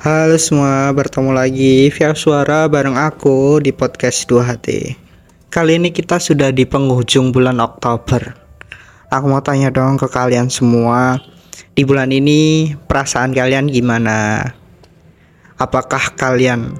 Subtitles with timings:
[0.00, 4.96] Halo semua, bertemu lagi via suara bareng aku di podcast Dua Hati.
[5.52, 8.32] Kali ini kita sudah di penghujung bulan Oktober.
[9.12, 11.20] Aku mau tanya dong ke kalian semua,
[11.76, 14.40] di bulan ini perasaan kalian gimana?
[15.60, 16.72] Apakah kalian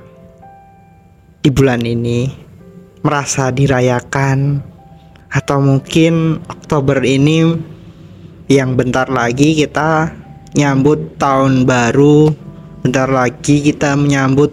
[1.44, 2.32] di bulan ini
[3.04, 4.64] merasa dirayakan
[5.28, 7.52] atau mungkin Oktober ini
[8.48, 10.08] yang bentar lagi kita
[10.56, 12.51] nyambut tahun baru
[12.82, 14.50] Bentar lagi kita menyambut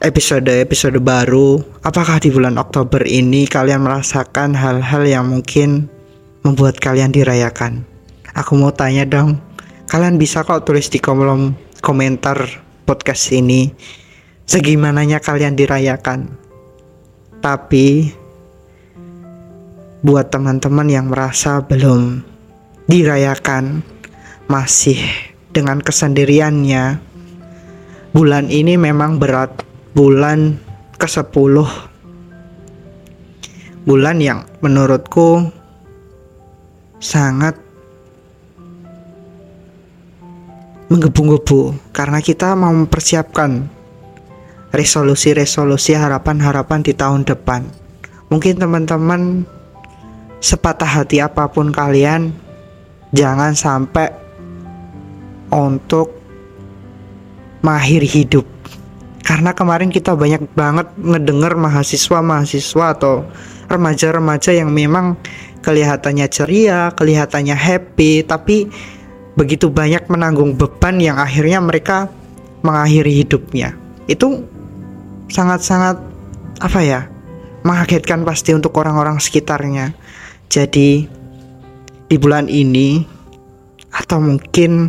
[0.00, 1.60] episode-episode baru.
[1.84, 5.92] Apakah di bulan Oktober ini kalian merasakan hal-hal yang mungkin
[6.40, 7.84] membuat kalian dirayakan?
[8.32, 9.36] Aku mau tanya dong.
[9.92, 11.52] Kalian bisa kok tulis di kolom
[11.84, 12.40] komentar
[12.88, 13.68] podcast ini
[14.48, 16.32] segimananya kalian dirayakan.
[17.44, 18.08] Tapi
[20.00, 22.24] buat teman-teman yang merasa belum
[22.88, 23.84] dirayakan
[24.48, 25.27] masih
[25.58, 27.02] dengan kesendiriannya.
[28.14, 29.50] Bulan ini memang berat,
[29.90, 30.54] bulan
[30.94, 31.66] ke-10.
[33.82, 35.50] Bulan yang menurutku
[37.02, 37.58] sangat
[40.86, 43.66] menggebu-gebu karena kita mau mempersiapkan
[44.70, 47.66] resolusi-resolusi harapan-harapan di tahun depan.
[48.30, 49.42] Mungkin teman-teman
[50.38, 52.30] sepatah hati apa pun kalian
[53.10, 54.27] jangan sampai
[55.50, 56.14] untuk
[57.64, 58.46] mengakhiri hidup
[59.28, 63.28] karena kemarin kita banyak banget ngedenger mahasiswa-mahasiswa atau
[63.68, 65.20] remaja-remaja yang memang
[65.60, 68.72] kelihatannya ceria, kelihatannya happy, tapi
[69.36, 72.08] begitu banyak menanggung beban yang akhirnya mereka
[72.64, 73.76] mengakhiri hidupnya.
[74.08, 74.48] Itu
[75.28, 76.00] sangat-sangat
[76.64, 77.00] apa ya?
[77.68, 79.92] mengagetkan pasti untuk orang-orang sekitarnya.
[80.48, 81.04] Jadi
[82.08, 83.04] di bulan ini
[83.92, 84.88] atau mungkin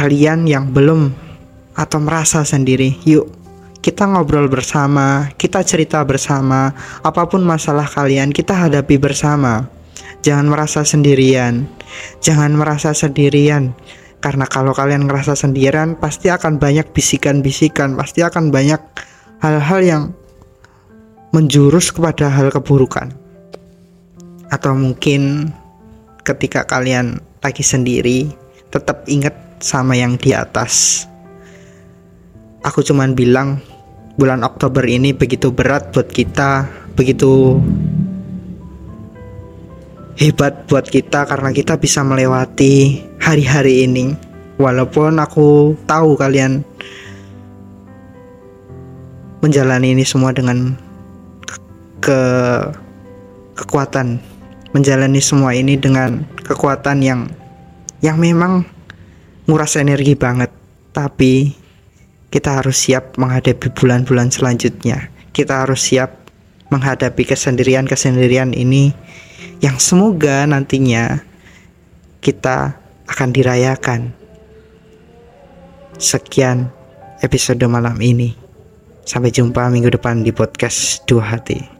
[0.00, 1.12] kalian yang belum
[1.76, 3.28] atau merasa sendiri, yuk
[3.84, 6.72] kita ngobrol bersama, kita cerita bersama,
[7.04, 9.68] apa pun masalah kalian kita hadapi bersama.
[10.24, 11.68] Jangan merasa sendirian.
[12.24, 13.76] Jangan merasa sendirian.
[14.24, 18.80] Karena kalau kalian ngerasa sendirian, pasti akan banyak bisikan-bisikan, pasti akan banyak
[19.44, 20.02] hal-hal yang
[21.36, 23.12] menjurus kepada hal keburukan.
[24.48, 25.52] Atau mungkin
[26.24, 28.32] ketika kalian lagi sendiri,
[28.72, 31.04] tetap ingat sama yang di atas.
[32.64, 33.60] Aku cuman bilang
[34.16, 37.56] bulan Oktober ini begitu berat buat kita, begitu
[40.20, 44.12] hebat buat kita karena kita bisa melewati hari-hari ini.
[44.60, 46.60] Walaupun aku tahu kalian
[49.40, 50.76] menjalani ini semua dengan
[52.04, 52.20] ke
[53.56, 54.20] kekuatan,
[54.76, 57.20] menjalani semua ini dengan kekuatan yang
[58.04, 58.68] yang memang
[59.50, 60.54] nguras energi banget.
[60.94, 61.50] Tapi
[62.30, 65.10] kita harus siap menghadapi bulan-bulan selanjutnya.
[65.34, 66.30] Kita harus siap
[66.70, 68.94] menghadapi kesendirian-kesendirian ini
[69.58, 71.18] yang semoga nantinya
[72.22, 72.78] kita
[73.10, 74.14] akan dirayakan.
[75.98, 76.70] Sekian
[77.18, 78.38] episode malam ini.
[79.02, 81.79] Sampai jumpa minggu depan di podcast dua hati